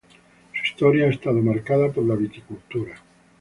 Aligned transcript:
Su 0.53 0.63
historia 0.73 1.05
ha 1.05 1.09
estado 1.11 1.43
marcada 1.43 1.91
por 1.91 2.03
la 2.05 2.15
viticultura. 2.15 2.95